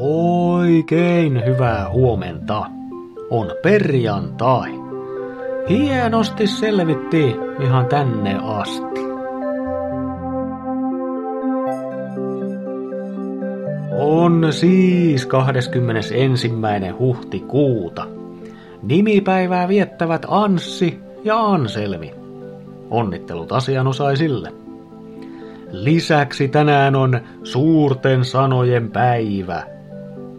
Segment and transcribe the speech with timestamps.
[0.00, 2.66] Oikein hyvää huomenta.
[3.30, 4.70] On perjantai.
[5.68, 9.00] Hienosti selvitti ihan tänne asti.
[13.98, 16.50] On siis 21.
[16.98, 18.06] huhtikuuta.
[18.82, 22.14] Nimipäivää viettävät Anssi ja Anselmi.
[22.90, 24.52] Onnittelut asianosaisille.
[25.70, 29.62] Lisäksi tänään on suurten sanojen päivä–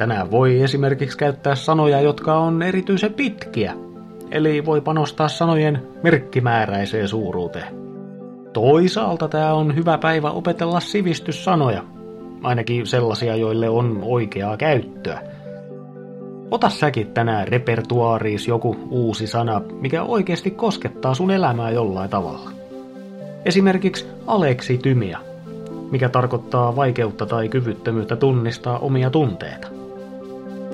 [0.00, 3.74] Tänään voi esimerkiksi käyttää sanoja, jotka on erityisen pitkiä,
[4.30, 7.74] eli voi panostaa sanojen merkkimääräiseen suuruuteen.
[8.52, 11.84] Toisaalta tämä on hyvä päivä opetella sivistyssanoja,
[12.42, 15.20] ainakin sellaisia, joille on oikeaa käyttöä.
[16.50, 22.50] Ota säkin tänään repertuaariis joku uusi sana, mikä oikeasti koskettaa sun elämää jollain tavalla.
[23.44, 25.18] Esimerkiksi aleksitymia,
[25.90, 29.79] mikä tarkoittaa vaikeutta tai kyvyttömyyttä tunnistaa omia tunteita.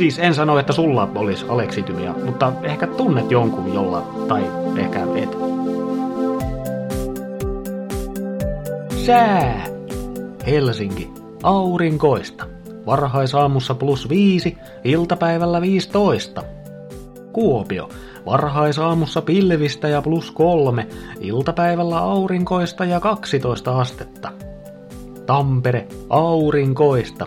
[0.00, 5.36] Siis en sano, että sulla olisi aleksitymia, mutta ehkä tunnet jonkun jolla, tai ehkä et.
[9.06, 9.66] Sää!
[10.46, 11.10] Helsinki.
[11.42, 12.46] Aurinkoista.
[12.86, 16.42] Varhaisaamussa plus viisi, iltapäivällä 15.
[17.32, 17.88] Kuopio.
[18.26, 20.86] Varhaisaamussa pilvistä ja plus kolme,
[21.20, 24.32] iltapäivällä aurinkoista ja 12 astetta.
[25.26, 25.86] Tampere.
[26.10, 27.26] Aurinkoista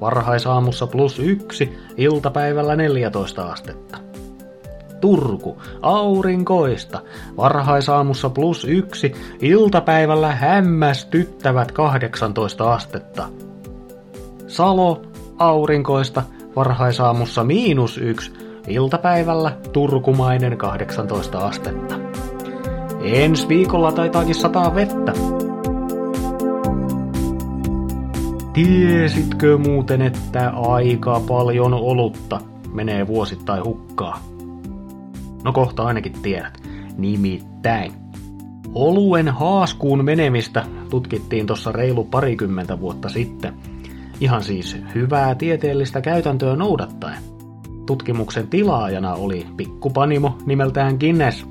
[0.00, 3.98] varhaisaamussa plus yksi, iltapäivällä 14 astetta.
[5.00, 7.00] Turku, aurinkoista,
[7.36, 13.28] varhaisaamussa plus yksi, iltapäivällä hämmästyttävät 18 astetta.
[14.46, 15.02] Salo,
[15.38, 16.22] aurinkoista,
[16.56, 18.32] varhaisaamussa miinus yksi,
[18.68, 21.94] iltapäivällä turkumainen 18 astetta.
[23.04, 25.12] Ensi viikolla taitaakin sataa vettä.
[28.54, 32.40] Tiesitkö muuten, että aika paljon olutta
[32.72, 34.20] menee vuosittain hukkaa?
[35.44, 36.62] No kohta ainakin tiedät.
[36.96, 37.92] Nimittäin.
[38.74, 43.54] Oluen haaskuun menemistä tutkittiin tuossa reilu parikymmentä vuotta sitten.
[44.20, 47.18] Ihan siis hyvää tieteellistä käytäntöä noudattaen.
[47.86, 51.46] Tutkimuksen tilaajana oli pikkupanimo nimeltään Guinness.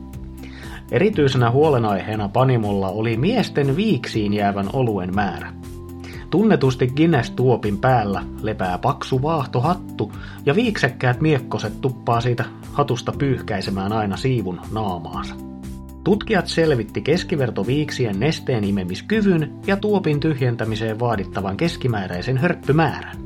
[0.91, 5.62] Erityisenä huolenaiheena panimolla oli miesten viiksiin jäävän oluen määrä.
[6.33, 10.11] Tunnetusti Guinness-tuopin päällä lepää paksu vaahtohattu
[10.45, 15.35] ja viiksekkäät miekkoset tuppaa siitä hatusta pyyhkäisemään aina siivun naamaansa.
[16.03, 23.17] Tutkijat selvitti keskivertoviiksien nesteen imemiskyvyn ja tuopin tyhjentämiseen vaadittavan keskimääräisen hörppymäärän.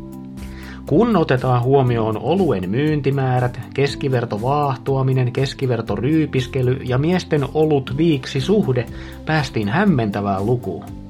[0.86, 8.86] Kun otetaan huomioon oluen myyntimäärät, keskiverto vaahtoaminen, keskiverto ryypiskely ja miesten olut viiksi suhde,
[9.26, 11.07] päästiin hämmentävään lukuun.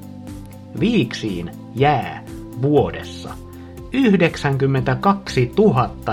[0.79, 2.23] Viiksiin jää
[2.61, 3.29] vuodessa
[3.93, 5.51] 92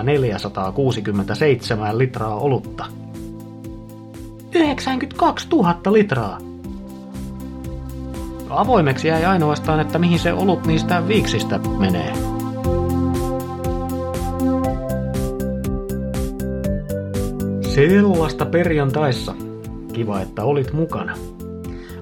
[0.03, 2.87] 467 litraa olutta.
[4.55, 6.39] 92 000 litraa!
[8.51, 12.13] Avoimeksi jäi ainoastaan, että mihin se olut niistä viiksistä menee.
[17.75, 19.35] Sellaista perjantaissa.
[19.93, 21.15] Kiva, että olit mukana.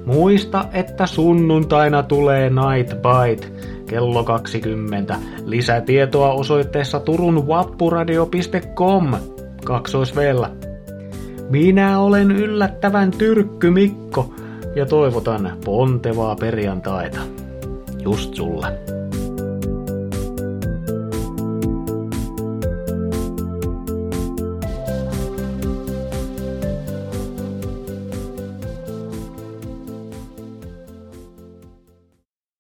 [0.06, 3.46] Muista, että sunnuntaina tulee Night Bite
[3.86, 5.16] kello 20.
[5.44, 9.14] Lisätietoa osoitteessa turun vappuradio.com.
[9.64, 10.50] Kaksoisvellä.
[11.50, 14.34] Minä olen yllättävän tyrkky Mikko
[14.74, 17.20] ja toivotan pontevaa perjantaita.
[18.02, 19.01] Just sulle.